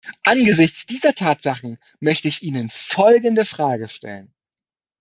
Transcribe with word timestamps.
Angesichts 0.23 0.87
dieser 0.87 1.13
Tatsachen 1.13 1.77
möchte 1.99 2.27
ich 2.27 2.41
Ihnen 2.41 2.71
folgende 2.71 3.45
Frage 3.45 3.87
stellen. 3.87 4.33